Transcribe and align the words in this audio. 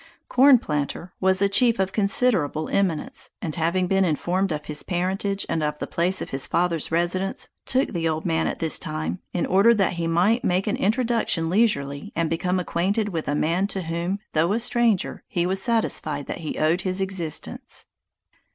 Corn 0.29 0.57
Planter, 0.57 1.13
was 1.21 1.43
a 1.43 1.47
chief 1.47 1.77
of 1.77 1.93
considerable 1.93 2.67
eminence; 2.69 3.29
and 3.39 3.53
having 3.53 3.85
been 3.85 4.03
informed 4.03 4.51
of 4.51 4.65
his 4.65 4.81
parentage 4.81 5.45
and 5.47 5.61
of 5.61 5.77
the 5.77 5.85
place 5.85 6.23
of 6.23 6.31
his 6.31 6.47
father's 6.47 6.91
residence, 6.91 7.49
took 7.67 7.93
the 7.93 8.09
old 8.09 8.25
man 8.25 8.47
at 8.47 8.57
this 8.57 8.79
time, 8.79 9.19
in 9.31 9.45
order 9.45 9.75
that 9.75 9.93
he 9.93 10.07
might 10.07 10.43
make 10.43 10.65
an 10.65 10.75
introduction 10.75 11.51
leisurely, 11.51 12.11
and 12.15 12.31
become 12.31 12.59
acquainted 12.59 13.09
with 13.09 13.27
a 13.27 13.35
man 13.35 13.67
to 13.67 13.83
whom, 13.83 14.17
though 14.33 14.53
a 14.53 14.59
stranger, 14.59 15.23
he 15.27 15.45
was 15.45 15.61
satisfied 15.61 16.25
that 16.25 16.39
he 16.39 16.57
owed 16.57 16.81
his 16.81 16.99
existence. 16.99 17.85